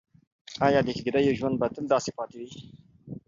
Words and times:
ایا 0.65 0.79
د 0.83 0.89
کيږديو 0.97 1.37
ژوند 1.39 1.55
به 1.59 1.67
تل 1.73 1.85
داسې 1.93 2.11
پاتې 2.17 2.35
وي؟ 2.41 2.49